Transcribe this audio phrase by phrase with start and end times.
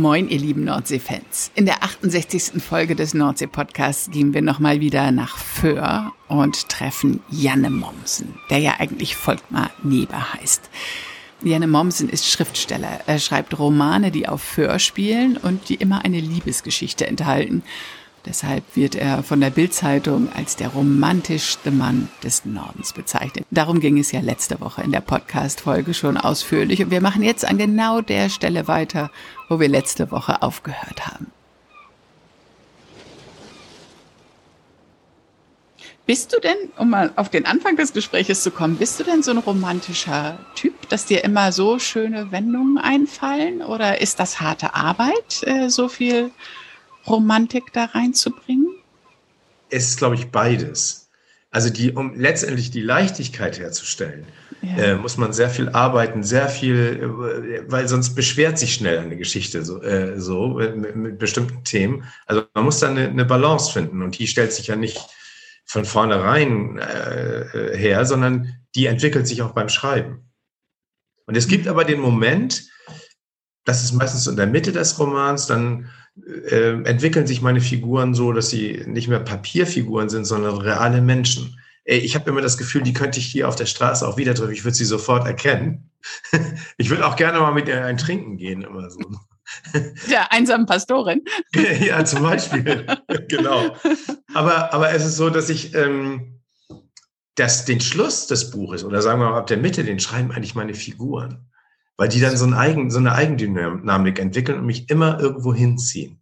[0.00, 1.52] Moin, ihr lieben Nordsee-Fans.
[1.54, 2.60] In der 68.
[2.62, 8.74] Folge des Nordsee-Podcasts gehen wir nochmal wieder nach Föhr und treffen Janne Mommsen, der ja
[8.78, 10.68] eigentlich Volkmar Neber heißt.
[11.42, 13.00] Janne Mommsen ist Schriftsteller.
[13.06, 17.62] Er schreibt Romane, die auf Föhr spielen und die immer eine Liebesgeschichte enthalten.
[18.26, 23.44] Deshalb wird er von der Bildzeitung als der romantischste Mann des Nordens bezeichnet.
[23.50, 27.44] Darum ging es ja letzte Woche in der Podcast-Folge schon ausführlich und wir machen jetzt
[27.44, 29.10] an genau der Stelle weiter,
[29.50, 31.26] wo wir letzte Woche aufgehört haben.
[36.06, 39.22] Bist du denn, um mal auf den Anfang des Gespräches zu kommen, bist du denn
[39.22, 43.62] so ein romantischer Typ, dass dir immer so schöne Wendungen einfallen?
[43.62, 46.30] Oder ist das harte Arbeit, äh, so viel
[47.06, 48.74] Romantik da reinzubringen?
[49.70, 51.04] Es ist, glaube ich, beides.
[51.50, 54.26] Also die, um letztendlich die Leichtigkeit herzustellen,
[54.60, 54.76] ja.
[54.76, 59.16] äh, muss man sehr viel arbeiten, sehr viel, äh, weil sonst beschwert sich schnell eine
[59.16, 62.04] Geschichte so, äh, so mit, mit, bestimmten Themen.
[62.26, 64.98] Also man muss da eine, eine, Balance finden und die stellt sich ja nicht
[65.64, 70.28] von vornherein äh, her, sondern die entwickelt sich auch beim Schreiben.
[71.26, 72.64] Und es gibt aber den Moment,
[73.64, 75.88] das ist meistens in der Mitte des Romans, dann
[76.22, 81.58] äh, entwickeln sich meine Figuren so, dass sie nicht mehr Papierfiguren sind, sondern reale Menschen.
[81.84, 84.34] Ey, ich habe immer das Gefühl, die könnte ich hier auf der Straße auch wieder
[84.34, 84.52] treffen.
[84.52, 85.90] Ich würde sie sofort erkennen.
[86.76, 89.00] ich würde auch gerne mal mit ihr ein Trinken gehen, immer so.
[90.10, 91.22] Der einsamen Pastorin.
[91.80, 92.86] ja, zum Beispiel.
[93.28, 93.76] genau.
[94.32, 96.40] Aber, aber es ist so, dass ich ähm,
[97.34, 100.54] dass den Schluss des Buches oder sagen wir mal ab der Mitte, den schreiben eigentlich
[100.54, 101.46] meine Figuren
[101.96, 106.20] weil die dann so, ein Eigen, so eine Eigendynamik entwickeln und mich immer irgendwo hinziehen.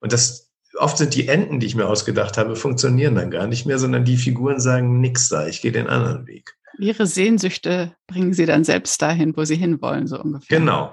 [0.00, 3.66] Und das oft sind die Enden, die ich mir ausgedacht habe, funktionieren dann gar nicht
[3.66, 6.56] mehr, sondern die Figuren sagen nix da, ich gehe den anderen Weg.
[6.78, 10.58] Ihre Sehnsüchte bringen sie dann selbst dahin, wo sie hinwollen, so ungefähr.
[10.58, 10.92] Genau.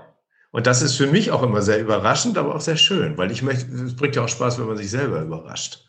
[0.51, 3.41] Und das ist für mich auch immer sehr überraschend, aber auch sehr schön, weil ich
[3.41, 5.85] möchte, es bringt ja auch Spaß, wenn man sich selber überrascht.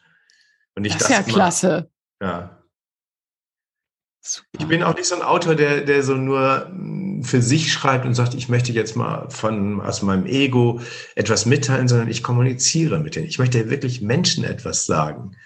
[0.74, 1.90] Und ich das ist das ja immer, klasse.
[2.22, 2.62] Ja.
[4.24, 4.46] Super.
[4.60, 6.70] Ich bin auch nicht so ein Autor, der, der so nur
[7.22, 10.80] für sich schreibt und sagt, ich möchte jetzt mal von, aus meinem Ego
[11.14, 13.26] etwas mitteilen, sondern ich kommuniziere mit denen.
[13.26, 15.36] Ich möchte wirklich Menschen etwas sagen.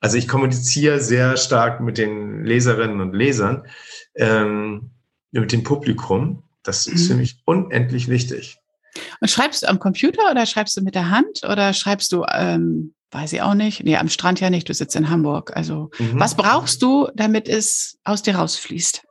[0.00, 3.66] Also ich kommuniziere sehr stark mit den Leserinnen und Lesern,
[4.14, 4.90] ähm,
[5.32, 6.42] mit dem Publikum.
[6.62, 7.06] Das ist mhm.
[7.06, 8.58] für mich unendlich wichtig.
[9.20, 12.94] Und schreibst du am Computer oder schreibst du mit der Hand oder schreibst du, ähm,
[13.10, 15.56] weiß ich auch nicht, nee, am Strand ja nicht, du sitzt in Hamburg.
[15.56, 16.18] Also mhm.
[16.18, 19.02] was brauchst du, damit es aus dir rausfließt?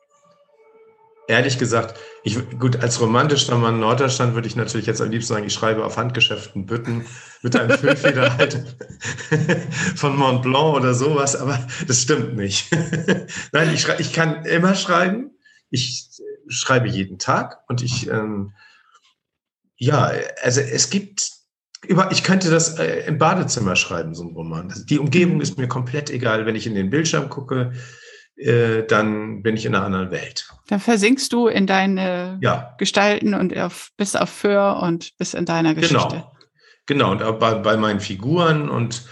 [1.28, 5.46] Ehrlich gesagt, ich, gut, als romantischer Mann Norddeutschland würde ich natürlich jetzt am liebsten sagen,
[5.46, 7.06] ich schreibe auf handgeschäften Bütten
[7.42, 8.78] mit einem Füllfeder halt
[9.96, 12.72] von Mont Blanc oder sowas, aber das stimmt nicht.
[13.52, 15.32] Nein, ich, ich kann immer schreiben.
[15.70, 16.10] Ich
[16.48, 18.54] schreibe jeden Tag und ich, ähm,
[19.78, 20.12] ja,
[20.42, 21.32] also es gibt,
[21.88, 24.74] über, ich könnte das äh, im Badezimmer schreiben, so ein Roman.
[24.90, 27.74] Die Umgebung ist mir komplett egal, wenn ich in den Bildschirm gucke
[28.38, 30.48] äh, dann bin ich in einer anderen Welt.
[30.68, 32.76] Dann versinkst du in deine ja.
[32.78, 35.82] Gestalten und auf, bis auf Föhr und bis in deiner genau.
[35.82, 36.26] Geschichte.
[36.86, 37.12] Genau, genau.
[37.12, 39.04] und auch bei, bei meinen Figuren und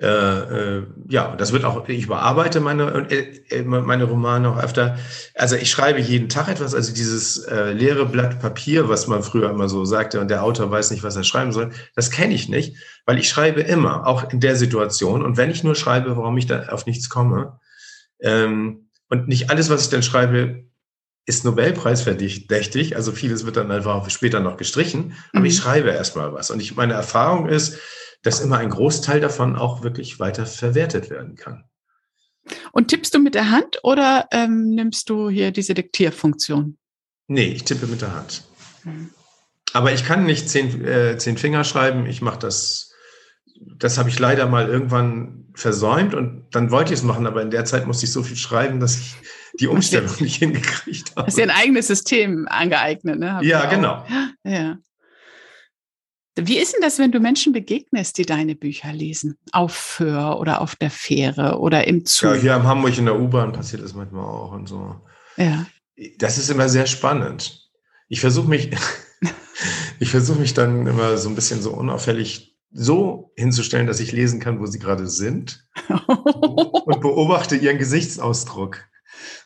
[0.00, 4.98] äh, äh, ja, das wird auch, ich überarbeite meine, äh, meine Romane auch öfter.
[5.36, 9.50] Also ich schreibe jeden Tag etwas, also dieses äh, leere Blatt Papier, was man früher
[9.50, 12.48] immer so sagte, und der Autor weiß nicht, was er schreiben soll, das kenne ich
[12.48, 12.76] nicht,
[13.06, 15.24] weil ich schreibe immer, auch in der Situation.
[15.24, 17.60] Und wenn ich nur schreibe, warum ich da auf nichts komme,
[18.24, 20.64] ähm, und nicht alles, was ich dann schreibe,
[21.26, 22.96] ist Nobelpreisverdächtig.
[22.96, 25.14] Also vieles wird dann einfach später noch gestrichen.
[25.32, 25.46] Aber mhm.
[25.46, 26.50] ich schreibe erstmal was.
[26.50, 27.78] Und ich, meine Erfahrung ist,
[28.22, 31.64] dass immer ein Großteil davon auch wirklich weiter verwertet werden kann.
[32.72, 36.78] Und tippst du mit der Hand oder ähm, nimmst du hier diese Diktierfunktion?
[37.28, 38.42] Nee, ich tippe mit der Hand.
[38.84, 39.10] Mhm.
[39.72, 42.06] Aber ich kann nicht zehn, äh, zehn Finger schreiben.
[42.06, 42.93] Ich mache das
[43.78, 47.50] das habe ich leider mal irgendwann versäumt und dann wollte ich es machen, aber in
[47.50, 49.14] der Zeit musste ich so viel schreiben, dass ich
[49.60, 51.26] die Umstellung nicht hingekriegt habe.
[51.26, 53.34] Hast du ein eigenes System angeeignet, ne?
[53.34, 54.04] Hab ja, genau.
[54.44, 54.78] Ja.
[56.36, 59.38] Wie ist denn das, wenn du Menschen begegnest, die deine Bücher lesen?
[59.52, 62.30] Auf Föhr oder auf der Fähre oder im Zug?
[62.30, 64.96] Ja, hier am Hamburg in der U-Bahn passiert das manchmal auch und so.
[65.36, 65.66] Ja.
[66.18, 67.70] Das ist immer sehr spannend.
[68.08, 68.70] Ich versuche mich,
[70.00, 74.40] ich versuche mich dann immer so ein bisschen so unauffällig so hinzustellen, dass ich lesen
[74.40, 78.84] kann, wo sie gerade sind und beobachte ihren Gesichtsausdruck.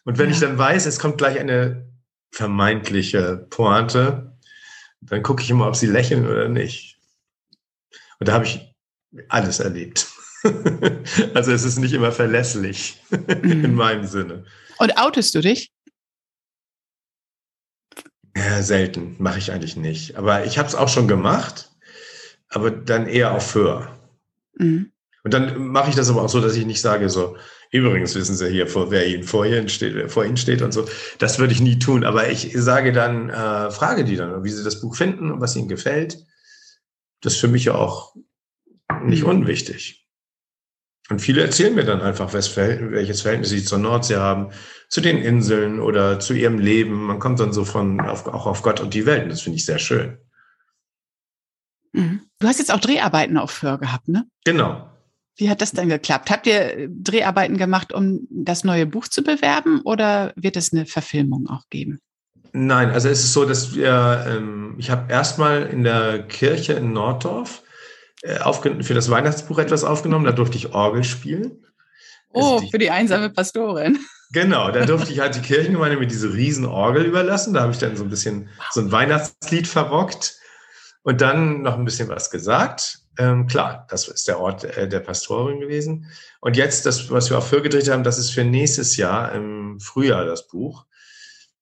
[0.05, 0.35] Und wenn ja.
[0.35, 1.88] ich dann weiß, es kommt gleich eine
[2.31, 4.37] vermeintliche Pointe.
[5.00, 6.99] Dann gucke ich immer, ob sie lächeln oder nicht.
[8.19, 8.75] Und da habe ich
[9.29, 10.06] alles erlebt.
[11.34, 13.00] also es ist nicht immer verlässlich
[13.43, 13.75] in mhm.
[13.75, 14.44] meinem Sinne.
[14.79, 15.73] Und outest du dich?
[18.37, 20.17] Ja, selten, mache ich eigentlich nicht.
[20.17, 21.70] Aber ich habe es auch schon gemacht,
[22.50, 23.99] aber dann eher auf Höher.
[24.56, 24.93] Mhm.
[25.25, 27.37] Und dann mache ich das aber auch so, dass ich nicht sage so,
[27.71, 30.89] übrigens wissen Sie hier, vor, wer Ihnen vor Ihnen steht, vor Ihnen steht und so.
[31.19, 32.05] Das würde ich nie tun.
[32.05, 35.56] Aber ich sage dann, äh, frage die dann, wie sie das Buch finden und was
[35.56, 36.19] ihnen gefällt.
[37.21, 38.15] Das ist für mich auch
[39.03, 39.31] nicht mhm.
[39.31, 40.06] unwichtig.
[41.11, 44.51] Und viele erzählen mir dann einfach, welches Verhältnis sie zur Nordsee haben,
[44.89, 47.06] zu den Inseln oder zu ihrem Leben.
[47.06, 49.25] Man kommt dann so von auf, auch auf Gott und die Welt.
[49.25, 50.19] Und das finde ich sehr schön.
[51.93, 52.23] Mhm.
[52.38, 54.26] Du hast jetzt auch Dreharbeiten auf Föhr gehabt, ne?
[54.44, 54.88] Genau.
[55.37, 56.31] Wie hat das denn geklappt?
[56.31, 61.49] Habt ihr Dreharbeiten gemacht, um das neue Buch zu bewerben oder wird es eine Verfilmung
[61.49, 62.00] auch geben?
[62.52, 66.93] Nein, also es ist so, dass wir, ähm, ich habe erstmal in der Kirche in
[66.93, 67.62] Norddorf
[68.23, 70.25] äh, für das Weihnachtsbuch etwas aufgenommen.
[70.25, 71.64] Da durfte ich Orgel spielen.
[72.32, 73.99] Oh, die, für die einsame Pastorin.
[74.32, 77.55] Genau, da durfte ich halt die Kirchengemeinde mit diese riesen Orgel überlassen.
[77.55, 80.38] Da habe ich dann so ein bisschen so ein Weihnachtslied verrockt
[81.08, 83.00] und dann noch ein bisschen was gesagt.
[83.19, 86.06] Ähm, klar, das ist der Ort äh, der Pastorin gewesen.
[86.40, 89.81] Und jetzt, das, was wir auch für gedreht haben, das ist für nächstes Jahr im
[89.81, 90.84] Frühjahr das Buch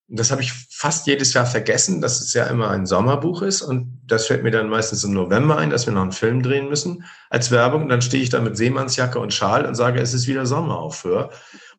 [0.09, 3.63] das habe ich fast jedes Jahr vergessen, dass es ja immer ein Sommerbuch ist.
[3.63, 6.69] Und das fällt mir dann meistens im November ein, dass wir noch einen Film drehen
[6.69, 7.83] müssen als Werbung.
[7.83, 11.31] Und dann stehe ich da mit Seemannsjacke und Schal und sage, es ist wieder Sommeraufhör.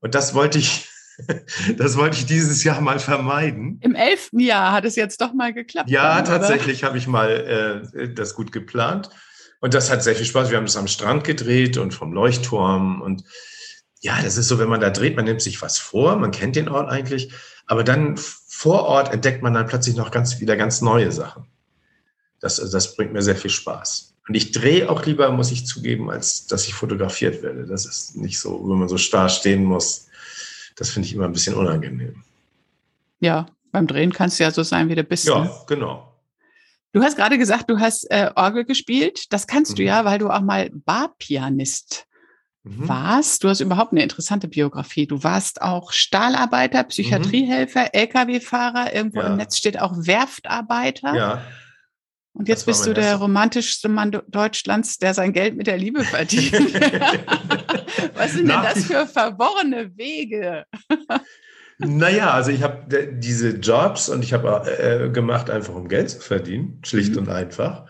[0.02, 0.90] Und das wollte ich,
[1.78, 3.80] das wollte ich dieses Jahr mal vermeiden.
[3.82, 5.90] Im elften Jahr hat es jetzt doch mal geklappt.
[5.90, 9.10] Ja, dann, tatsächlich habe ich mal äh, das gut geplant.
[9.60, 10.52] Und das hat sehr viel Spaß.
[10.52, 13.02] Wir haben das am Strand gedreht und vom Leuchtturm.
[13.02, 13.24] Und
[14.02, 16.56] ja, das ist so, wenn man da dreht, man nimmt sich was vor, man kennt
[16.56, 17.34] den Ort eigentlich.
[17.66, 21.48] Aber dann vor Ort entdeckt man dann plötzlich noch ganz wieder ganz neue Sachen.
[22.40, 24.16] Das, das bringt mir sehr viel Spaß.
[24.28, 27.66] Und ich drehe auch lieber, muss ich zugeben, als dass ich fotografiert werde.
[27.66, 30.07] Das ist nicht so, wenn man so starr stehen muss.
[30.78, 32.24] Das finde ich immer ein bisschen unangenehm.
[33.20, 35.28] Ja, beim Drehen kannst du ja so sein, wie du bist.
[35.28, 35.52] Ja, ne?
[35.68, 36.14] genau.
[36.94, 39.32] Du hast gerade gesagt, du hast äh, Orgel gespielt.
[39.34, 39.76] Das kannst mhm.
[39.76, 42.08] du ja, weil du auch mal Barpianist
[42.64, 42.88] mhm.
[42.88, 43.44] warst.
[43.44, 45.06] Du hast überhaupt eine interessante Biografie.
[45.06, 47.90] Du warst auch Stahlarbeiter, Psychiatriehelfer, mhm.
[47.94, 48.94] Lkw-Fahrer.
[48.96, 49.28] Irgendwo ja.
[49.28, 51.16] im Netz steht auch Werftarbeiter.
[51.16, 51.42] Ja.
[52.38, 53.22] Und jetzt bist du der erstes.
[53.22, 56.54] romantischste Mann Deutschlands, der sein Geld mit der Liebe verdient.
[58.14, 60.66] Was sind denn das für verworrene Wege?
[61.80, 66.20] naja, also ich habe diese Jobs und ich habe äh, gemacht, einfach um Geld zu
[66.20, 67.20] verdienen, schlicht mhm.
[67.20, 67.88] und einfach.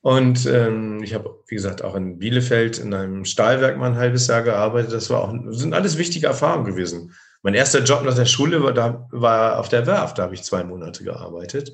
[0.00, 4.28] Und ähm, ich habe, wie gesagt, auch in Bielefeld in einem Stahlwerk mal ein halbes
[4.28, 4.92] Jahr gearbeitet.
[4.92, 7.14] Das war auch, sind alles wichtige Erfahrungen gewesen.
[7.42, 10.44] Mein erster Job nach der Schule war, da, war auf der Werft, da habe ich
[10.44, 11.72] zwei Monate gearbeitet.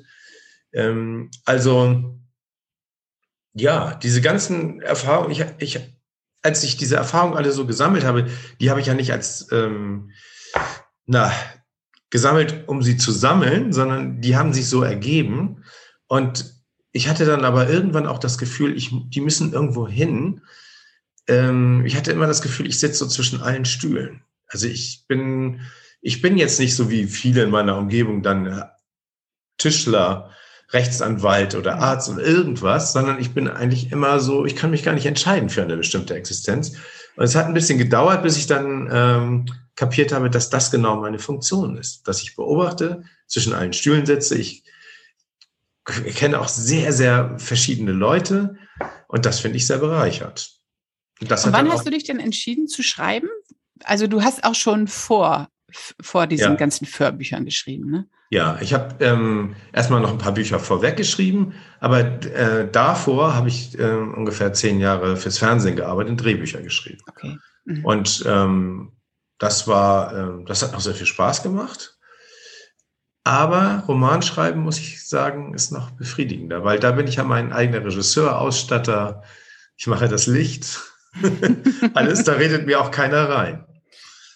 [0.73, 2.19] Ähm, also
[3.53, 5.79] ja, diese ganzen Erfahrungen, ich, ich,
[6.41, 8.27] als ich diese Erfahrungen alle so gesammelt habe,
[8.59, 10.11] die habe ich ja nicht als ähm,
[11.05, 11.31] na,
[12.09, 15.63] gesammelt, um sie zu sammeln, sondern die haben sich so ergeben.
[16.07, 16.53] Und
[16.91, 20.41] ich hatte dann aber irgendwann auch das Gefühl, ich, die müssen irgendwo hin.
[21.27, 24.23] Ähm, ich hatte immer das Gefühl, ich sitze so zwischen allen Stühlen.
[24.47, 25.61] Also ich bin,
[26.01, 28.65] ich bin jetzt nicht so wie viele in meiner Umgebung dann äh,
[29.57, 30.31] Tischler,
[30.71, 34.93] Rechtsanwalt oder Arzt oder irgendwas, sondern ich bin eigentlich immer so, ich kann mich gar
[34.93, 36.73] nicht entscheiden für eine bestimmte Existenz.
[37.15, 39.45] Und es hat ein bisschen gedauert, bis ich dann ähm,
[39.75, 44.35] kapiert habe, dass das genau meine Funktion ist, dass ich beobachte, zwischen allen Stühlen sitze,
[44.35, 44.63] ich
[46.05, 48.57] ich kenne auch sehr, sehr verschiedene Leute
[49.07, 50.51] und das finde ich sehr bereichert.
[51.19, 53.27] und wann hast du dich denn entschieden zu schreiben?
[53.83, 55.49] Also du hast auch schon vor,
[56.01, 56.55] vor diesen ja.
[56.55, 58.07] ganzen Förbüchern geschrieben, ne?
[58.31, 63.77] Ja, ich habe ähm, erstmal noch ein paar Bücher vorweggeschrieben, aber äh, davor habe ich
[63.79, 67.01] äh, ungefähr zehn Jahre fürs Fernsehen gearbeitet und Drehbücher geschrieben.
[67.09, 67.37] Okay.
[67.65, 67.85] Mhm.
[67.85, 68.91] Und ähm,
[69.39, 71.97] das war, äh, das hat noch sehr viel Spaß gemacht.
[73.23, 77.83] Aber Romanschreiben, muss ich sagen, ist noch befriedigender, weil da bin ich ja mein eigener
[77.83, 79.23] Regisseur, Ausstatter.
[79.75, 80.81] Ich mache das Licht.
[81.93, 83.65] Alles, da redet mir auch keiner rein.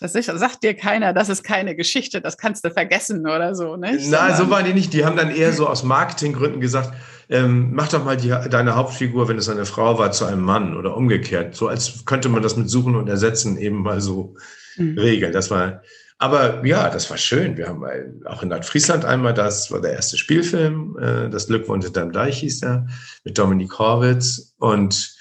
[0.04, 4.10] Das sagt dir keiner, das ist keine Geschichte, das kannst du vergessen oder so, nicht?
[4.10, 4.92] Nein, so waren die nicht.
[4.92, 6.94] Die haben dann eher so aus Marketinggründen gesagt,
[7.30, 10.76] ähm, mach doch mal die, deine Hauptfigur, wenn es eine Frau war, zu einem Mann
[10.76, 11.56] oder umgekehrt.
[11.56, 14.36] So als könnte man das mit Suchen und Ersetzen eben mal so
[14.76, 15.00] mhm.
[15.00, 15.32] regeln.
[15.32, 15.82] Das war,
[16.18, 17.56] aber ja, das war schön.
[17.56, 17.86] Wir haben
[18.26, 22.40] auch in Nordfriesland einmal, das war der erste Spielfilm, äh, das Glück wohnt hinterm Deich
[22.40, 22.88] hieß er,
[23.24, 24.54] mit Dominik Horwitz.
[24.58, 25.16] Und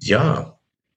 [0.00, 0.55] ja,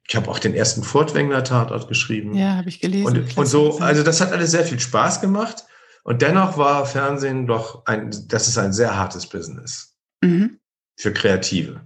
[0.09, 2.33] ich habe auch den ersten Furtwängler Tatort geschrieben.
[2.33, 3.05] Ja, habe ich gelesen.
[3.05, 5.65] Und, und so, also das hat alles sehr viel Spaß gemacht.
[6.03, 10.57] Und dennoch war Fernsehen doch ein, das ist ein sehr hartes Business mhm.
[10.95, 11.81] für Kreative.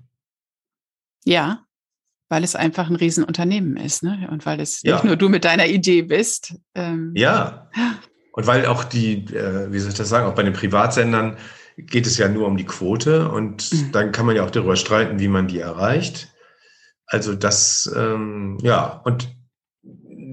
[1.25, 1.65] Ja,
[2.29, 4.29] weil es einfach ein Riesenunternehmen ist, ne?
[4.31, 4.95] Und weil es ja.
[4.95, 6.55] nicht nur du mit deiner Idee bist.
[6.75, 7.69] Ähm, ja.
[8.31, 11.35] Und weil auch die, äh, wie soll ich das sagen, auch bei den Privatsendern
[11.75, 13.91] geht es ja nur um die Quote und mhm.
[13.91, 16.32] dann kann man ja auch darüber streiten, wie man die erreicht.
[17.07, 19.27] Also das, ähm, ja, und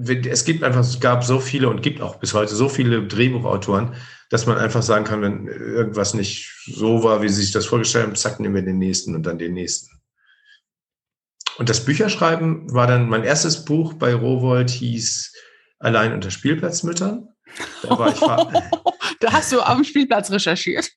[0.04, 3.94] es gibt einfach, es gab so viele und gibt auch bis heute so viele Drehbuchautoren,
[4.30, 8.06] dass man einfach sagen kann, wenn irgendwas nicht so war, wie sie sich das vorgestellt
[8.06, 9.90] haben, zack, nehmen wir den nächsten und dann den nächsten.
[11.58, 15.34] Und das Bücherschreiben war dann, mein erstes Buch bei Rowold hieß
[15.80, 17.28] Allein unter Spielplatzmüttern.
[17.82, 18.20] Da, war ich
[19.20, 20.90] da hast du auf dem Spielplatz recherchiert.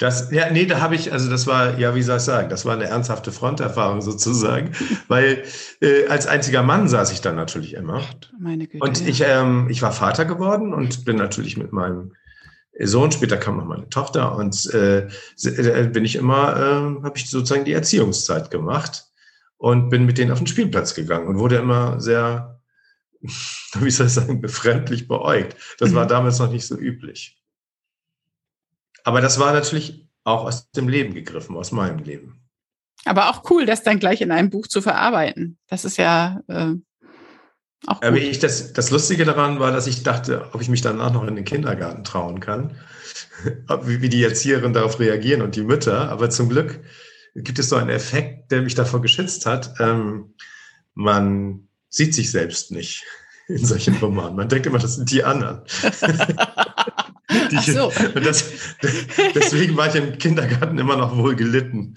[0.00, 2.64] Das, ja, nee, da habe ich, also das war, ja, wie soll ich sagen, das
[2.64, 4.72] war eine ernsthafte Fronterfahrung sozusagen,
[5.08, 5.44] weil
[5.82, 8.00] äh, als einziger Mann saß ich dann natürlich immer.
[8.38, 12.14] Meine Güte, und ich, ähm, ich war Vater geworden und bin natürlich mit meinem
[12.78, 15.08] Sohn, später kam noch meine Tochter und äh,
[15.44, 19.04] äh bin ich immer, äh, habe ich sozusagen die Erziehungszeit gemacht
[19.58, 22.58] und bin mit denen auf den Spielplatz gegangen und wurde immer sehr,
[23.20, 25.56] wie soll ich sagen, befremdlich beäugt.
[25.78, 26.08] Das war mhm.
[26.08, 27.39] damals noch nicht so üblich.
[29.04, 32.40] Aber das war natürlich auch aus dem Leben gegriffen, aus meinem Leben.
[33.04, 35.58] Aber auch cool, das dann gleich in einem Buch zu verarbeiten.
[35.68, 36.74] Das ist ja äh,
[37.86, 38.04] auch gut.
[38.04, 41.26] Aber ich, das, das Lustige daran war, dass ich dachte, ob ich mich danach noch
[41.26, 42.76] in den Kindergarten trauen kann,
[43.84, 46.10] wie, wie die Erzieherin darauf reagieren und die Mütter.
[46.10, 46.80] Aber zum Glück
[47.34, 49.74] gibt es so einen Effekt, der mich davor geschützt hat.
[49.80, 50.34] Ähm,
[50.94, 53.04] man sieht sich selbst nicht
[53.48, 54.36] in solchen Romanen.
[54.36, 55.62] Man denkt immer, das sind die anderen.
[57.56, 57.92] Ach so.
[58.20, 58.52] Das,
[59.34, 61.94] deswegen war ich im Kindergarten immer noch wohl gelitten.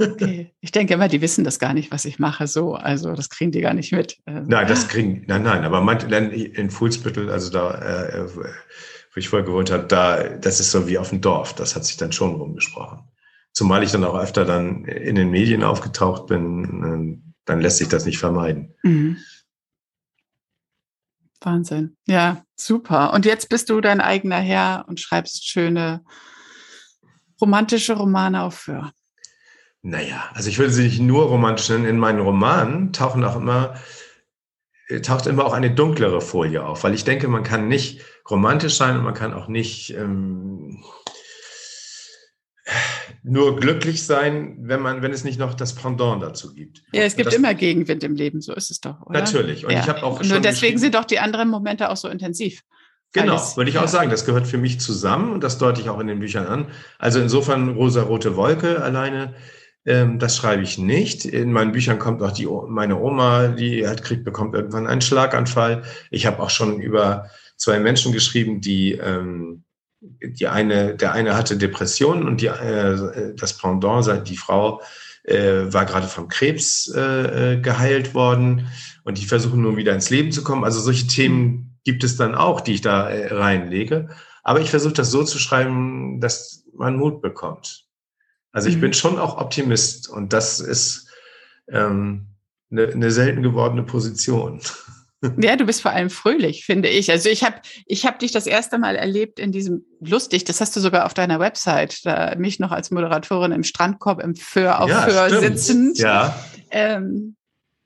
[0.00, 0.52] Okay.
[0.60, 2.46] Ich denke immer, die wissen das gar nicht, was ich mache.
[2.46, 4.18] So, also das kriegen die gar nicht mit.
[4.26, 4.44] Ähm.
[4.46, 5.64] Nein, das kriegen, nein, nein.
[5.64, 5.98] Aber man,
[6.32, 10.98] in Fuhlsbüttel, also da, äh, wo ich vorher gewohnt habe, da, das ist so wie
[10.98, 11.54] auf dem Dorf.
[11.54, 13.00] Das hat sich dann schon rumgesprochen.
[13.52, 17.88] Zumal ich dann auch öfter dann in den Medien aufgetaucht bin, äh, dann lässt sich
[17.88, 18.74] das nicht vermeiden.
[18.82, 19.16] Mhm.
[21.44, 21.96] Wahnsinn.
[22.06, 23.12] Ja, super.
[23.12, 26.04] Und jetzt bist du dein eigener Herr und schreibst schöne
[27.40, 28.92] romantische Romane auf für.
[29.82, 31.84] Naja, also ich würde sie nicht nur romantisch nennen.
[31.84, 33.74] In meinen Romanen tauchen auch immer,
[34.88, 38.76] äh, taucht immer auch eine dunklere Folie auf, weil ich denke, man kann nicht romantisch
[38.76, 40.84] sein und man kann auch nicht ähm,
[43.22, 46.82] nur glücklich sein, wenn man, wenn es nicht noch das Pendant dazu gibt.
[46.92, 49.00] Ja, es gibt das, immer Gegenwind im Leben, so ist es doch.
[49.02, 49.20] Oder?
[49.20, 49.64] Natürlich.
[49.64, 49.80] Und ja.
[49.80, 52.62] ich habe auch Nur deswegen sind doch die anderen Momente auch so intensiv.
[53.12, 54.10] Genau, würde ich auch sagen.
[54.10, 56.66] Das gehört für mich zusammen und das deute ich auch in den Büchern an.
[56.98, 59.34] Also insofern rosa-rote Wolke alleine,
[59.84, 61.26] ähm, das schreibe ich nicht.
[61.26, 65.82] In meinen Büchern kommt auch die, meine Oma, die hat kriegt, bekommt irgendwann einen Schlaganfall.
[66.10, 67.26] Ich habe auch schon über
[67.56, 69.64] zwei Menschen geschrieben, die ähm,
[70.02, 74.82] die eine, der eine hatte Depressionen und die, äh, das Pendant, die Frau
[75.24, 78.66] äh, war gerade vom Krebs äh, äh, geheilt worden
[79.04, 80.64] und die versuchen nun wieder ins Leben zu kommen.
[80.64, 84.08] Also solche Themen gibt es dann auch, die ich da äh, reinlege.
[84.42, 87.86] Aber ich versuche das so zu schreiben, dass man Mut bekommt.
[88.50, 88.80] Also ich mhm.
[88.80, 91.08] bin schon auch Optimist und das ist
[91.68, 92.26] ähm,
[92.70, 94.60] eine, eine selten gewordene Position.
[95.40, 97.10] Ja, du bist vor allem fröhlich, finde ich.
[97.10, 100.74] Also ich habe ich hab dich das erste Mal erlebt in diesem lustig, das hast
[100.74, 104.90] du sogar auf deiner Website, da, mich noch als Moderatorin im Strandkorb im Föhr auf
[104.90, 105.58] ja, Föhr stimmt.
[105.58, 105.98] sitzend.
[105.98, 106.36] Ja.
[106.70, 107.36] Ähm,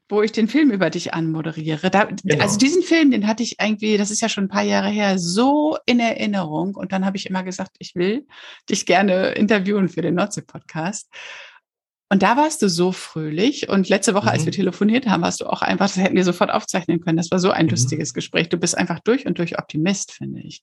[0.08, 1.90] wo ich den Film über dich anmoderiere.
[1.90, 2.42] Da, genau.
[2.42, 5.18] Also diesen Film, den hatte ich irgendwie, das ist ja schon ein paar Jahre her,
[5.18, 6.76] so in Erinnerung.
[6.76, 8.24] Und dann habe ich immer gesagt, ich will
[8.70, 11.08] dich gerne interviewen für den Nordsee-Podcast.
[12.08, 13.68] Und da warst du so fröhlich.
[13.68, 14.30] Und letzte Woche, mhm.
[14.32, 17.16] als wir telefoniert haben, warst du auch einfach, das hätten wir sofort aufzeichnen können.
[17.16, 17.72] Das war so ein mhm.
[17.72, 18.48] lustiges Gespräch.
[18.48, 20.62] Du bist einfach durch und durch Optimist, finde ich.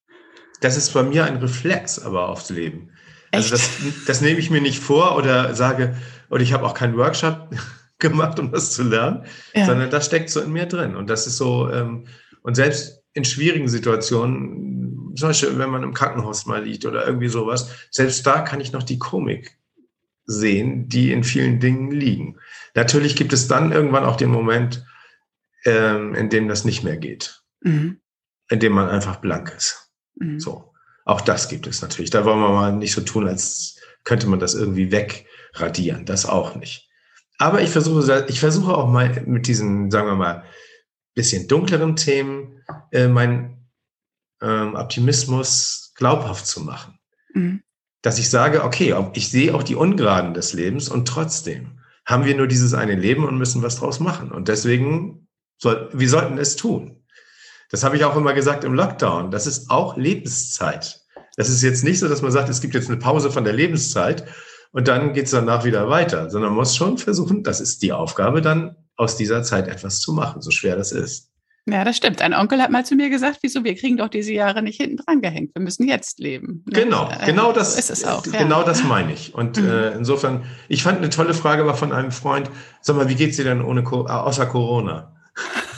[0.61, 2.91] Das ist bei mir ein Reflex aber aufs Leben.
[3.31, 3.63] Also Echt?
[3.63, 5.97] Also das, das nehme ich mir nicht vor oder sage,
[6.29, 7.49] oder ich habe auch keinen Workshop
[7.99, 9.65] gemacht, um das zu lernen, ja.
[9.65, 10.95] sondern das steckt so in mir drin.
[10.95, 12.05] Und das ist so, ähm,
[12.41, 17.27] und selbst in schwierigen Situationen, zum Beispiel, wenn man im Krankenhaus mal liegt oder irgendwie
[17.27, 19.57] sowas, selbst da kann ich noch die Komik
[20.25, 22.37] sehen, die in vielen Dingen liegen.
[22.75, 24.85] Natürlich gibt es dann irgendwann auch den Moment,
[25.65, 27.99] ähm, in dem das nicht mehr geht, mhm.
[28.49, 29.91] in dem man einfach blank ist.
[30.15, 30.39] Mhm.
[30.39, 30.73] So,
[31.05, 32.09] auch das gibt es natürlich.
[32.09, 36.05] Da wollen wir mal nicht so tun, als könnte man das irgendwie wegradieren.
[36.05, 36.89] Das auch nicht.
[37.37, 40.43] Aber ich versuche, ich versuche auch mal mit diesen, sagen wir mal,
[41.15, 43.69] bisschen dunkleren Themen äh, meinen
[44.41, 46.97] ähm, Optimismus glaubhaft zu machen.
[47.33, 47.63] Mhm
[48.03, 52.35] dass ich sage, okay, ich sehe auch die Ungeraden des Lebens und trotzdem haben wir
[52.35, 54.31] nur dieses eine Leben und müssen was draus machen.
[54.31, 57.01] Und deswegen, soll, wir sollten es tun.
[57.71, 59.31] Das habe ich auch immer gesagt im Lockdown.
[59.31, 61.01] Das ist auch Lebenszeit.
[61.37, 63.53] Das ist jetzt nicht so, dass man sagt, es gibt jetzt eine Pause von der
[63.53, 64.25] Lebenszeit
[64.73, 67.93] und dann geht es danach wieder weiter, sondern man muss schon versuchen, das ist die
[67.93, 71.32] Aufgabe, dann aus dieser Zeit etwas zu machen, so schwer das ist.
[71.65, 72.21] Ja, das stimmt.
[72.21, 74.97] Ein Onkel hat mal zu mir gesagt, wieso, wir kriegen doch diese Jahre nicht hinten
[74.97, 75.55] dran gehängt.
[75.55, 76.63] Wir müssen jetzt leben.
[76.65, 76.83] Ne?
[76.83, 78.23] Genau, äh, genau das so ist es auch.
[78.23, 78.65] Genau ja.
[78.65, 79.33] das meine ich.
[79.33, 79.69] Und mhm.
[79.69, 82.51] äh, insofern, ich fand eine tolle Frage war von einem Freund,
[82.81, 85.15] sag mal, wie geht's dir denn ohne äh, außer Corona?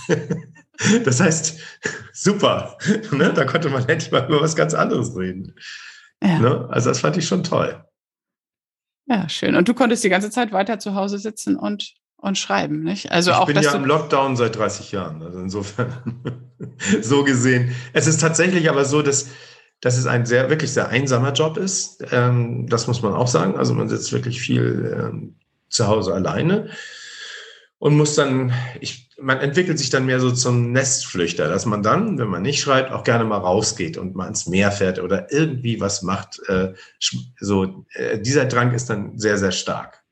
[1.06, 1.60] das heißt,
[2.14, 2.78] super.
[3.12, 3.32] ne?
[3.34, 5.54] Da konnte man endlich mal über was ganz anderes reden.
[6.24, 6.40] Ja.
[6.40, 6.68] Ne?
[6.72, 7.86] Also das fand ich schon toll.
[9.08, 9.56] Ja, schön.
[9.56, 13.12] Und du konntest die ganze Zeit weiter zu Hause sitzen und und schreiben, nicht?
[13.12, 16.22] Also ich auch, bin ja im Lockdown seit 30 Jahren, also insofern
[17.02, 17.76] so gesehen.
[17.94, 19.30] Es ist tatsächlich aber so, dass,
[19.82, 22.04] dass es ein sehr, wirklich sehr einsamer Job ist.
[22.12, 23.58] Ähm, das muss man auch sagen.
[23.58, 25.36] Also man sitzt wirklich viel ähm,
[25.70, 26.70] zu Hause alleine
[27.78, 32.18] und muss dann, ich, man entwickelt sich dann mehr so zum Nestflüchter, dass man dann,
[32.18, 35.80] wenn man nicht schreibt, auch gerne mal rausgeht und mal ins Meer fährt oder irgendwie
[35.80, 36.40] was macht.
[36.48, 36.74] Äh,
[37.40, 40.05] so, äh, dieser Drang ist dann sehr, sehr stark.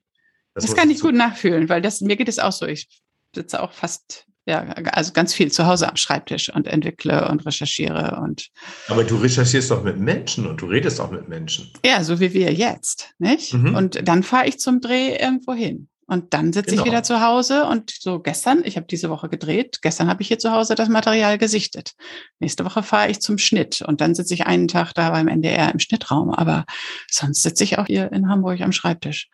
[0.54, 2.66] Das, das kann ich gut nachfühlen, weil das, mir geht es auch so.
[2.66, 2.88] Ich
[3.36, 8.20] sitze auch fast, ja, also ganz viel zu Hause am Schreibtisch und entwickle und recherchiere
[8.22, 8.50] und.
[8.88, 11.72] Aber du recherchierst doch mit Menschen und du redest auch mit Menschen.
[11.86, 13.54] Ja, so wie wir jetzt, nicht?
[13.54, 13.76] Mhm.
[13.76, 15.90] Und dann fahre ich zum Dreh irgendwo hin.
[16.06, 16.84] Und dann sitze genau.
[16.84, 20.28] ich wieder zu Hause und so gestern, ich habe diese Woche gedreht, gestern habe ich
[20.28, 21.94] hier zu Hause das Material gesichtet.
[22.40, 25.72] Nächste Woche fahre ich zum Schnitt und dann sitze ich einen Tag da beim NDR
[25.72, 26.66] im Schnittraum, aber
[27.10, 29.30] sonst sitze ich auch hier in Hamburg am Schreibtisch.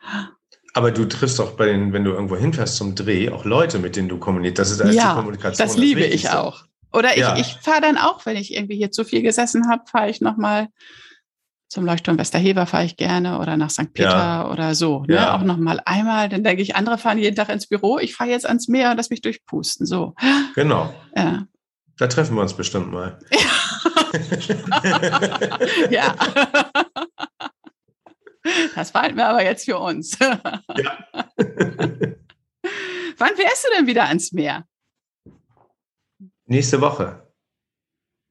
[0.74, 3.96] Aber du triffst auch bei den, wenn du irgendwo hinfährst zum Dreh, auch Leute, mit
[3.96, 4.58] denen du kommunizierst.
[4.58, 5.66] Das ist als ja, die Kommunikation.
[5.66, 6.64] Das liebe das ich auch.
[6.92, 7.34] Oder ja.
[7.34, 10.20] ich, ich fahre dann auch, wenn ich irgendwie hier zu viel gesessen habe, fahre ich
[10.20, 10.68] nochmal
[11.70, 13.94] zum Leuchtturm Westerheber fahre ich gerne oder nach St.
[13.94, 14.50] Peter ja.
[14.50, 15.04] oder so.
[15.06, 15.14] Ne?
[15.14, 15.36] Ja.
[15.36, 16.28] Auch nochmal einmal.
[16.28, 17.98] Dann denke ich, andere fahren jeden Tag ins Büro.
[18.00, 19.86] Ich fahre jetzt ans Meer und lass mich durchpusten.
[19.86, 20.14] So.
[20.56, 20.92] Genau.
[21.16, 21.46] Ja.
[21.96, 23.18] Da treffen wir uns bestimmt mal.
[24.12, 24.56] Ja.
[25.90, 26.14] ja.
[28.74, 30.18] Das behalten wir aber jetzt für uns.
[30.18, 30.40] Ja.
[33.18, 34.66] Wann fährst du denn wieder ans Meer?
[36.46, 37.26] Nächste Woche.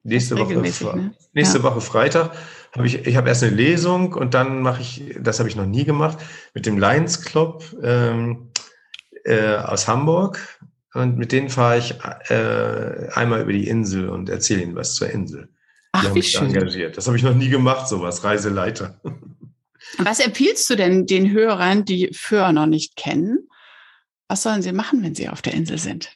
[0.04, 1.14] Nächste Woche, ne?
[1.34, 1.64] nächste ja.
[1.64, 2.32] Woche Freitag
[2.76, 5.66] habe ich, ich habe erst eine Lesung und dann mache ich, das habe ich noch
[5.66, 6.18] nie gemacht,
[6.54, 8.52] mit dem Lions Club ähm,
[9.26, 10.60] äh, aus Hamburg.
[10.94, 11.96] Und mit denen fahre ich
[12.30, 15.50] äh, einmal über die Insel und erzähle ihnen was zur Insel.
[15.92, 16.48] Ach, wie schön.
[16.48, 16.98] engagiert.
[16.98, 19.00] Das habe ich noch nie gemacht, sowas, Reiseleiter.
[20.00, 23.50] Was empfiehlst du denn den Hörern, die Föhr noch nicht kennen?
[24.28, 26.12] Was sollen sie machen, wenn sie auf der Insel sind?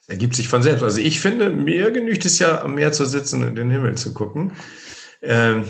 [0.00, 0.82] Das ergibt sich von selbst.
[0.82, 3.96] Also ich finde, mir genügt es ja, am Meer zu sitzen und in den Himmel
[3.96, 4.52] zu gucken.
[5.22, 5.64] Ähm,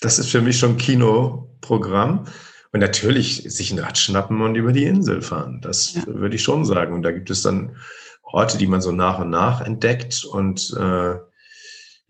[0.00, 2.26] das ist für mich schon Kinoprogramm.
[2.72, 5.60] Und natürlich sich ein Rad schnappen und über die Insel fahren.
[5.60, 6.06] Das ja.
[6.06, 6.94] würde ich schon sagen.
[6.94, 7.76] Und da gibt es dann
[8.22, 10.24] Orte, die man so nach und nach entdeckt.
[10.24, 11.16] Und äh,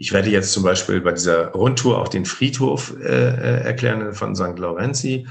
[0.01, 4.35] ich werde jetzt zum Beispiel bei dieser Rundtour auch den Friedhof äh, äh, erklären von
[4.35, 4.59] St.
[4.59, 5.29] Laurenzi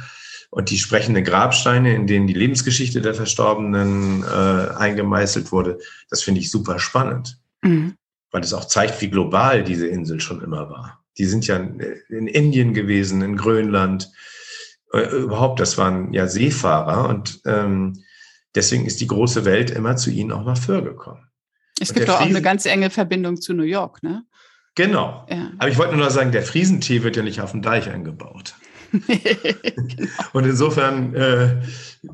[0.52, 5.80] und die sprechenden Grabsteine, in denen die Lebensgeschichte der Verstorbenen äh, eingemeißelt wurde.
[6.12, 7.96] Das finde ich super spannend, mhm.
[8.30, 11.04] weil es auch zeigt, wie global diese Insel schon immer war.
[11.18, 14.12] Die sind ja in Indien gewesen, in Grönland,
[14.94, 18.04] äh, überhaupt, das waren ja Seefahrer und ähm,
[18.54, 21.26] deswegen ist die große Welt immer zu ihnen auch nach Föhr gekommen.
[21.82, 24.26] Es gibt auch eine ganz enge Verbindung zu New York, ne?
[24.76, 25.26] Genau.
[25.30, 25.52] Ja.
[25.58, 28.56] Aber ich wollte nur noch sagen, der Friesentee wird ja nicht auf dem Deich eingebaut.
[28.92, 30.10] genau.
[30.34, 31.62] Und insofern äh,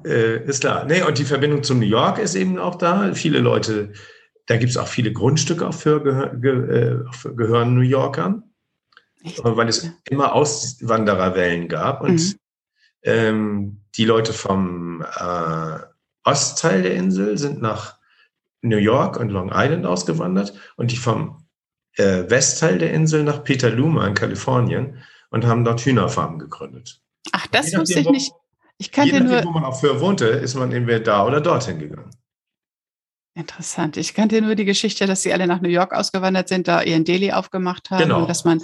[0.04, 0.86] äh, ist klar.
[0.86, 3.14] Nee, und die Verbindung zu New York ist eben auch da.
[3.14, 3.94] Viele Leute,
[4.46, 8.44] da gibt es auch viele Grundstücke auch für gehör, ge, äh, gehören New Yorkern.
[9.24, 9.44] Echt?
[9.44, 12.02] Weil es immer Auswandererwellen gab.
[12.02, 12.40] Und mhm.
[13.04, 15.78] ähm, die Leute vom äh,
[16.24, 17.98] Ostteil der Insel sind nach
[18.62, 21.45] New York und Long Island ausgewandert und die vom
[21.98, 27.02] äh, Westteil der Insel nach Petaluma in Kalifornien und haben dort Hühnerfarmen gegründet.
[27.32, 28.32] Ach, das nachdem, wusste ich nicht.
[28.78, 31.42] Ich kannte je nachdem, nur, wo man auch für wohnte, ist man entweder da oder
[31.42, 32.12] dorthin gegangen.
[33.38, 33.98] Interessant.
[33.98, 37.04] Ich kannte nur die Geschichte, dass sie alle nach New York ausgewandert sind, da ihren
[37.04, 38.22] Daily aufgemacht haben genau.
[38.22, 38.62] und dass man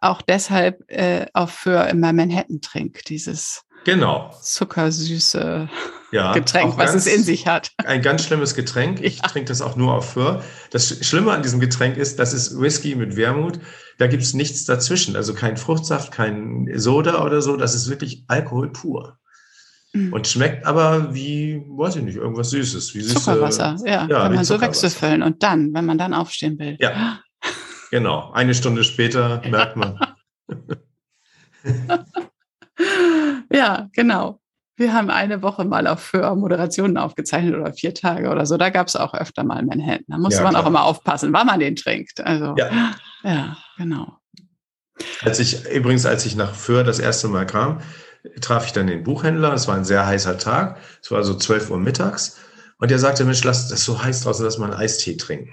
[0.00, 4.34] auch deshalb äh, auch für immer Manhattan trinkt, dieses Genau.
[4.42, 5.68] Zuckersüße
[6.10, 7.72] ja, Getränk, was ganz, es in sich hat.
[7.84, 9.00] Ein ganz schlimmes Getränk.
[9.02, 9.28] Ich ja.
[9.28, 10.42] trinke das auch nur auf Föhr.
[10.70, 13.60] Das Schlimme an diesem Getränk ist, das ist Whisky mit Wermut.
[13.98, 15.16] Da gibt es nichts dazwischen.
[15.16, 17.56] Also kein Fruchtsaft, kein Soda oder so.
[17.56, 19.18] Das ist wirklich Alkohol pur.
[19.92, 20.12] Mhm.
[20.12, 22.94] Und schmeckt aber wie, weiß ich nicht, irgendwas Süßes.
[22.94, 24.06] Wie süße, Zuckerwasser, ja.
[24.06, 25.22] ja kann man so wechselfüllen.
[25.22, 26.76] Und dann, wenn man dann aufstehen will.
[26.80, 27.20] Ja,
[27.90, 28.32] genau.
[28.32, 29.98] Eine Stunde später merkt man.
[33.54, 34.40] Ja, genau.
[34.76, 38.56] Wir haben eine Woche mal auf für Moderationen aufgezeichnet oder vier Tage oder so.
[38.56, 40.04] Da gab es auch öfter mal Manhattan.
[40.08, 40.64] Da musste ja, man klar.
[40.64, 42.20] auch immer aufpassen, wann man den trinkt.
[42.20, 44.18] Also ja, ja genau.
[45.22, 47.80] Als ich übrigens, als ich nach Föhr das erste Mal kam,
[48.40, 49.52] traf ich dann den Buchhändler.
[49.52, 50.78] Es war ein sehr heißer Tag.
[51.00, 52.40] Es war so 12 Uhr mittags.
[52.78, 55.52] Und er sagte, Mensch, lass das so heiß draußen, dass man Eistee trinken.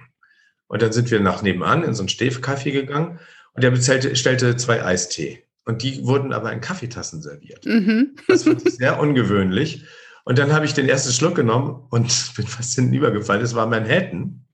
[0.67, 3.19] Und dann sind wir nach nebenan in so ein Stehkaffee gegangen
[3.53, 5.43] und er bestellte, stellte zwei Eistee.
[5.65, 7.65] Und die wurden aber in Kaffeetassen serviert.
[7.65, 8.15] Mhm.
[8.27, 9.85] Das fand ich sehr ungewöhnlich.
[10.23, 13.41] Und dann habe ich den ersten Schluck genommen und bin fast hinten übergefallen.
[13.41, 14.45] Es war Manhattan.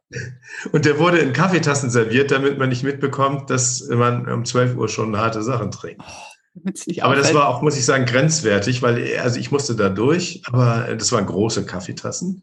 [0.72, 4.88] und der wurde in Kaffeetassen serviert, damit man nicht mitbekommt, dass man um 12 Uhr
[4.88, 6.02] schon harte Sachen trinkt.
[6.04, 10.42] Oh, aber das war auch, muss ich sagen, grenzwertig, weil also ich musste da durch,
[10.46, 12.42] aber das waren große Kaffeetassen.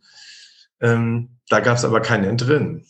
[0.79, 2.85] Ähm, da gab es aber keinen drin.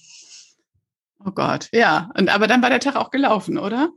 [1.25, 2.11] Oh Gott, ja.
[2.17, 3.89] Und aber dann war der Tag auch gelaufen, oder?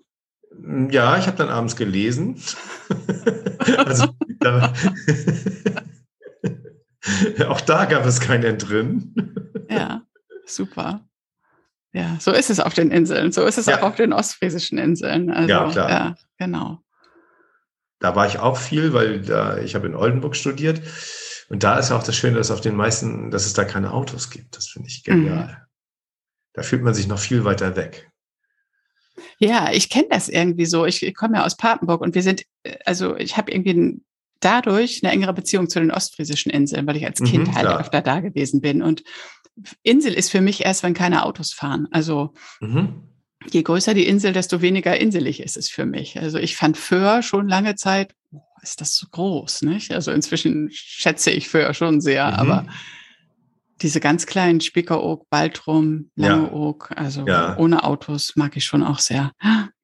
[0.90, 2.40] Ja, ich habe dann abends gelesen.
[3.76, 4.08] also
[4.40, 4.72] da,
[7.48, 9.66] auch da gab es keinen drin.
[9.70, 10.02] ja,
[10.44, 11.06] super.
[11.92, 13.32] Ja, so ist es auf den Inseln.
[13.32, 13.78] So ist es ja.
[13.78, 15.30] auch auf den ostfriesischen Inseln.
[15.30, 15.90] Also, ja, klar.
[15.90, 16.80] Ja, genau.
[17.98, 20.80] Da war ich auch viel, weil da, ich habe in Oldenburg studiert.
[21.48, 24.30] Und da ist auch das Schöne, dass auf den meisten, dass es da keine Autos
[24.30, 24.56] gibt.
[24.56, 25.46] Das finde ich genial.
[25.46, 25.56] Mhm.
[26.52, 28.10] Da fühlt man sich noch viel weiter weg.
[29.38, 30.86] Ja, ich kenne das irgendwie so.
[30.86, 34.00] Ich, ich komme ja aus Papenburg und wir sind, äh, also ich habe irgendwie
[34.40, 37.80] dadurch eine engere Beziehung zu den ostfriesischen Inseln, weil ich als Kind mhm, halt klar.
[37.80, 38.82] öfter da gewesen bin.
[38.82, 39.02] Und
[39.82, 41.88] Insel ist für mich erst, wenn keine Autos fahren.
[41.90, 43.02] Also mhm.
[43.50, 46.18] je größer die Insel, desto weniger inselig ist es für mich.
[46.18, 49.92] Also ich fand Föhr schon lange Zeit, oh, ist das so groß, nicht?
[49.92, 52.34] Also inzwischen schätze ich Föhr schon sehr, mhm.
[52.34, 52.66] aber
[53.82, 56.96] diese ganz kleinen Spiekeroog, Baltrum, Langeoog, ja.
[56.96, 57.56] also ja.
[57.56, 59.32] ohne Autos mag ich schon auch sehr.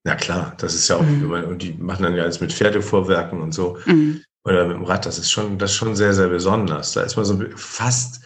[0.04, 1.30] Ja klar, das ist ja auch, mhm.
[1.30, 3.78] und die machen dann ja alles mit Pferdevorwerken und so.
[3.86, 4.22] Mhm.
[4.44, 6.92] Oder mit dem Rad, das ist schon, das ist schon sehr, sehr besonders.
[6.92, 8.20] Da ist man so fast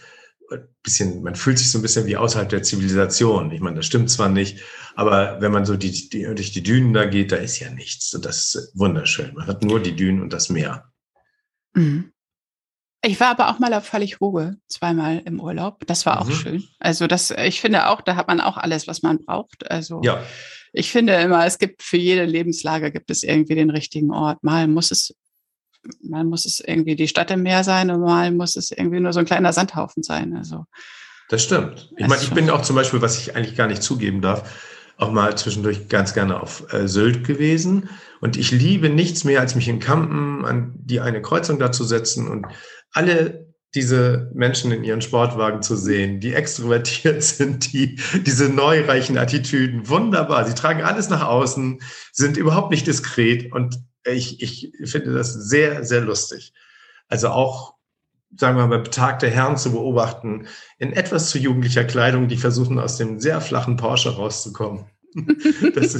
[0.51, 3.51] ein bisschen, man fühlt sich so ein bisschen wie außerhalb der Zivilisation.
[3.51, 4.59] Ich meine, das stimmt zwar nicht,
[4.95, 8.13] aber wenn man so die, die, durch die Dünen da geht, da ist ja nichts.
[8.13, 9.33] Und das ist wunderschön.
[9.33, 10.91] Man hat nur die Dünen und das Meer.
[11.73, 12.10] Mhm.
[13.03, 15.85] Ich war aber auch mal auf Fallichroge, zweimal im Urlaub.
[15.87, 16.33] Das war auch mhm.
[16.33, 16.63] schön.
[16.79, 19.69] Also das, ich finde auch, da hat man auch alles, was man braucht.
[19.71, 20.23] Also ja.
[20.71, 24.43] ich finde immer, es gibt für jede Lebenslage gibt es irgendwie den richtigen Ort.
[24.43, 25.15] Mal muss es,
[26.03, 29.13] mal muss es irgendwie die Stadt im Meer sein und mal muss es irgendwie nur
[29.13, 30.37] so ein kleiner Sandhaufen sein.
[30.37, 30.65] Also
[31.31, 31.89] das stimmt.
[31.97, 34.51] Ich meine, ich bin auch zum Beispiel, was ich eigentlich gar nicht zugeben darf,
[34.97, 37.89] auch mal zwischendurch ganz gerne auf äh, Sylt gewesen.
[38.21, 41.83] Und ich liebe nichts mehr, als mich in Kampen an die eine Kreuzung da zu
[41.83, 42.45] setzen und
[42.93, 49.89] alle diese Menschen in ihren Sportwagen zu sehen, die extrovertiert sind, die diese neureichen Attitüden,
[49.89, 50.45] wunderbar.
[50.45, 51.81] Sie tragen alles nach außen,
[52.11, 56.53] sind überhaupt nicht diskret und ich, ich finde das sehr, sehr lustig.
[57.07, 57.75] Also auch,
[58.37, 62.97] sagen wir mal, betagte Herren zu beobachten, in etwas zu jugendlicher Kleidung, die versuchen, aus
[62.97, 64.85] dem sehr flachen Porsche rauszukommen.
[65.75, 65.97] Das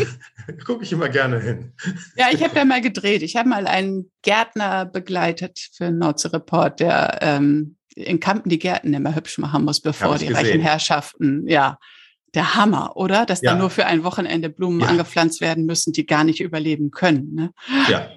[0.66, 1.74] gucke ich immer gerne hin.
[2.16, 3.22] Ja, ich habe ja mal gedreht.
[3.22, 8.94] Ich habe mal einen Gärtner begleitet für einen Nordsee-Report, der ähm, in Kampen die Gärten
[8.94, 10.46] immer hübsch machen muss, bevor die gesehen.
[10.46, 11.78] reichen Herrschaften, ja,
[12.34, 13.26] der Hammer, oder?
[13.26, 13.52] Dass ja.
[13.54, 14.88] da nur für ein Wochenende Blumen ja.
[14.88, 17.34] angepflanzt werden müssen, die gar nicht überleben können.
[17.34, 17.54] Ne?
[17.90, 18.10] Ja,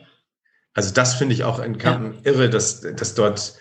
[0.75, 2.33] also das finde ich auch in Kampen ja.
[2.33, 3.55] irre, dass, dass dort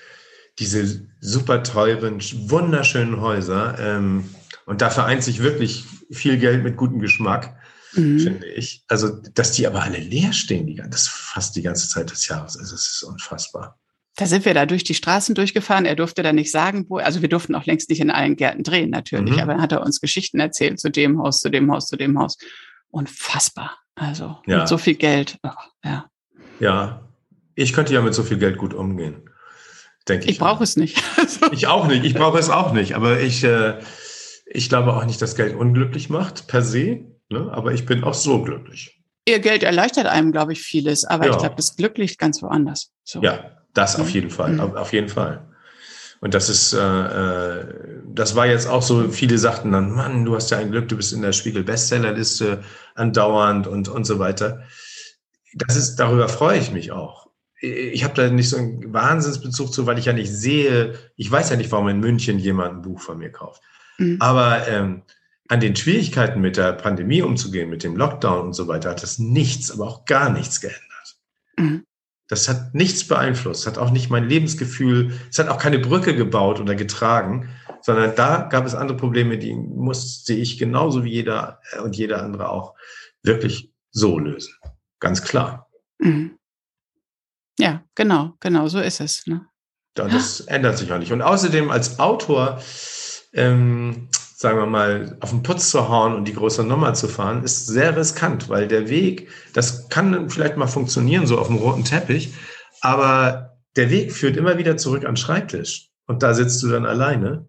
[0.59, 2.19] diese super teuren,
[2.49, 4.29] wunderschönen Häuser ähm,
[4.65, 7.55] und da vereint sich wirklich viel Geld mit gutem Geschmack,
[7.93, 8.19] mhm.
[8.19, 8.83] finde ich.
[8.87, 12.57] Also, dass die aber alle leer stehen, die, das fast die ganze Zeit des Jahres.
[12.57, 13.77] Also, es ist unfassbar.
[14.15, 15.85] Da sind wir da durch die Straßen durchgefahren.
[15.85, 18.61] Er durfte da nicht sagen, wo, also wir durften auch längst nicht in allen Gärten
[18.61, 19.39] drehen, natürlich, mhm.
[19.41, 22.19] aber dann hat er uns Geschichten erzählt zu dem Haus, zu dem Haus, zu dem
[22.19, 22.37] Haus.
[22.89, 23.79] Unfassbar.
[23.95, 24.59] Also ja.
[24.59, 25.37] mit so viel Geld.
[25.43, 25.49] Oh,
[25.83, 26.05] ja.
[26.59, 27.09] Ja,
[27.55, 29.29] ich könnte ja mit so viel Geld gut umgehen.
[30.07, 30.31] Denke ich.
[30.31, 31.01] Ich brauche es nicht.
[31.51, 32.03] ich auch nicht.
[32.03, 32.95] Ich brauche es auch nicht.
[32.95, 33.79] Aber ich, äh,
[34.53, 37.49] ich glaube auch nicht, dass Geld unglücklich macht, per se, ne?
[37.51, 39.01] aber ich bin auch so glücklich.
[39.25, 41.31] Ihr Geld erleichtert einem, glaube ich, vieles, aber ja.
[41.31, 42.91] ich glaube, das Glück liegt ganz woanders.
[43.03, 43.21] So.
[43.21, 44.13] Ja, das auf mhm.
[44.13, 44.59] jeden Fall, mhm.
[44.59, 45.47] auf jeden Fall.
[46.19, 47.65] Und das ist, äh, äh,
[48.05, 50.95] das war jetzt auch so, viele sagten dann, Mann, du hast ja ein Glück, du
[50.95, 52.63] bist in der Spiegel-Bestsellerliste
[52.95, 54.63] andauernd und, und so weiter.
[55.53, 57.27] Das ist, darüber freue ich mich auch.
[57.59, 61.49] Ich habe da nicht so einen Wahnsinnsbezug zu, weil ich ja nicht sehe, ich weiß
[61.49, 63.61] ja nicht, warum in München jemand ein Buch von mir kauft.
[63.97, 64.17] Mhm.
[64.19, 65.03] Aber ähm,
[65.47, 69.19] an den Schwierigkeiten mit der Pandemie umzugehen, mit dem Lockdown und so weiter, hat das
[69.19, 71.17] nichts, aber auch gar nichts geändert.
[71.57, 71.85] Mhm.
[72.27, 76.59] Das hat nichts beeinflusst, hat auch nicht mein Lebensgefühl, es hat auch keine Brücke gebaut
[76.59, 77.49] oder getragen,
[77.81, 82.23] sondern da gab es andere Probleme, die musste ich genauso wie jeder äh, und jeder
[82.23, 82.75] andere auch
[83.21, 84.53] wirklich so lösen.
[84.99, 85.69] Ganz klar.
[85.99, 86.39] Mhm.
[87.59, 89.27] Ja, genau, genau, so ist es.
[89.27, 89.45] Ne?
[89.93, 91.11] Das ändert sich auch nicht.
[91.11, 92.61] Und außerdem als Autor,
[93.33, 97.43] ähm, sagen wir mal, auf den Putz zu hauen und die große Nummer zu fahren,
[97.43, 101.83] ist sehr riskant, weil der Weg, das kann vielleicht mal funktionieren, so auf dem roten
[101.83, 102.33] Teppich,
[102.81, 105.89] aber der Weg führt immer wieder zurück an den Schreibtisch.
[106.05, 107.47] Und da sitzt du dann alleine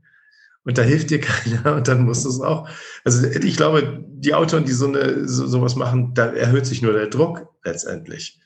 [0.65, 2.69] und da hilft dir keiner und dann musst du es auch.
[3.05, 6.93] Also ich glaube, die Autoren, die so eine so, sowas machen, da erhöht sich nur
[6.93, 8.41] der Druck letztendlich.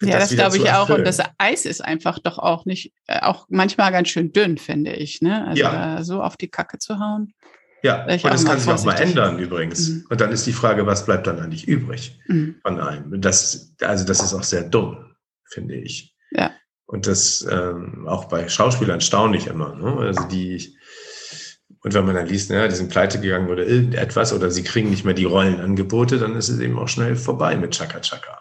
[0.00, 0.88] Ja, das, das glaube ich auch.
[0.90, 4.92] Und das Eis ist einfach doch auch nicht, äh, auch manchmal ganz schön dünn, finde
[4.92, 5.20] ich.
[5.22, 5.46] Ne?
[5.46, 6.04] Also ja.
[6.04, 7.34] so auf die Kacke zu hauen.
[7.82, 9.88] Ja, und das kann sich auch mal ändern übrigens.
[9.88, 10.06] Mhm.
[10.08, 12.56] Und dann ist die Frage, was bleibt dann eigentlich übrig mhm.
[12.62, 13.20] von einem?
[13.20, 16.14] Das, also das ist auch sehr dumm, finde ich.
[16.30, 16.50] Ja.
[16.86, 19.74] Und das ähm, auch bei Schauspielern staunlich immer.
[19.74, 19.96] Ne?
[19.98, 20.76] Also die,
[21.82, 24.90] und wenn man dann liest, naja, die sind pleite gegangen oder irgendetwas oder sie kriegen
[24.90, 28.38] nicht mehr die Rollenangebote, dann ist es eben auch schnell vorbei mit Chaka Chaka.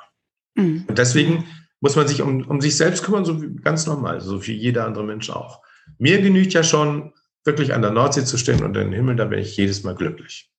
[0.57, 0.83] Mhm.
[0.87, 1.45] Und deswegen
[1.79, 4.85] muss man sich um, um sich selbst kümmern, so wie ganz normal, so wie jeder
[4.85, 5.61] andere Mensch auch.
[5.97, 7.13] Mir genügt ja schon,
[7.47, 10.51] wirklich an der Nordsee zu stehen und den Himmel, da bin ich jedes Mal glücklich.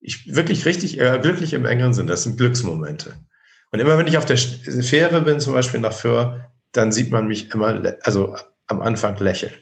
[0.00, 2.08] Ich wirklich richtig äh, glücklich im engeren Sinn.
[2.08, 3.14] Das sind Glücksmomente.
[3.70, 7.26] Und immer wenn ich auf der Fähre bin, zum Beispiel nach Föhr, dann sieht man
[7.26, 8.36] mich immer, also
[8.66, 9.54] am Anfang lächeln.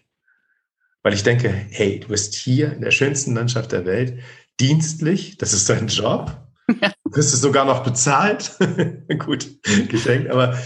[1.02, 4.18] Weil ich denke, hey, du bist hier in der schönsten Landschaft der Welt,
[4.58, 6.41] dienstlich, das ist dein Job.
[6.80, 6.92] Ja.
[7.04, 8.56] Du kriegst es sogar noch bezahlt.
[9.18, 10.58] Gut, geschenkt, aber,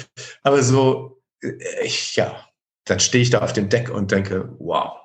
[0.42, 1.22] aber so,
[1.82, 2.46] ich, ja,
[2.84, 4.98] dann stehe ich da auf dem Deck und denke, wow,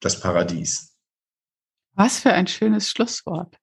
[0.00, 0.96] das Paradies.
[1.94, 3.56] Was für ein schönes Schlusswort.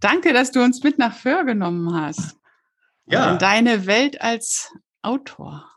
[0.00, 2.36] Danke, dass du uns mit nach Föhr genommen hast.
[3.06, 3.32] Ja.
[3.32, 5.68] In deine Welt als Autor.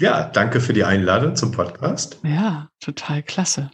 [0.00, 2.18] Ja, danke für die Einladung zum Podcast.
[2.22, 3.70] Ja, total klasse.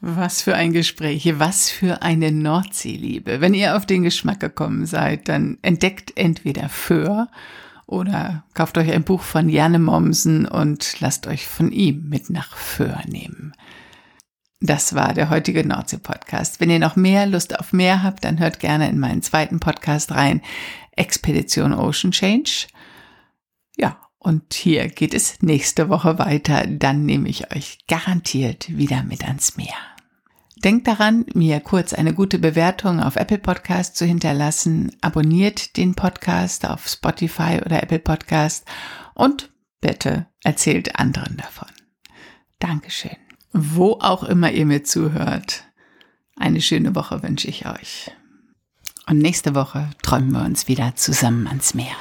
[0.00, 3.40] Was für ein Gespräch, was für eine Nordseeliebe.
[3.40, 7.28] Wenn ihr auf den Geschmack gekommen seid, dann entdeckt entweder Föhr
[7.86, 12.56] oder kauft euch ein Buch von Janne Mommsen und lasst euch von ihm mit nach
[12.56, 13.54] Föhr nehmen.
[14.60, 16.60] Das war der heutige Nordsee-Podcast.
[16.60, 20.12] Wenn ihr noch mehr Lust auf mehr habt, dann hört gerne in meinen zweiten Podcast
[20.12, 20.42] rein,
[20.96, 22.66] Expedition Ocean Change.
[24.18, 26.66] Und hier geht es nächste Woche weiter.
[26.66, 29.76] Dann nehme ich euch garantiert wieder mit ans Meer.
[30.64, 34.96] Denkt daran, mir kurz eine gute Bewertung auf Apple Podcast zu hinterlassen.
[35.00, 38.64] Abonniert den Podcast auf Spotify oder Apple Podcast
[39.14, 39.50] und
[39.80, 41.68] bitte erzählt anderen davon.
[42.58, 43.16] Dankeschön.
[43.52, 45.64] Wo auch immer ihr mir zuhört.
[46.36, 48.10] Eine schöne Woche wünsche ich euch.
[49.06, 51.96] Und nächste Woche träumen wir uns wieder zusammen ans Meer.